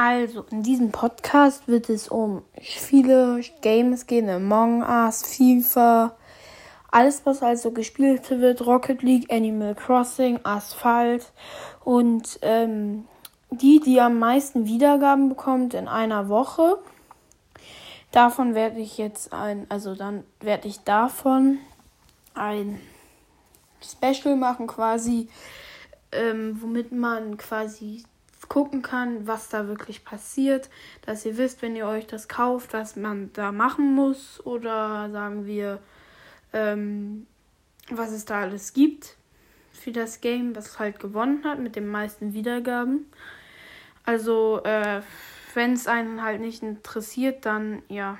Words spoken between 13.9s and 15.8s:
am meisten Wiedergaben bekommt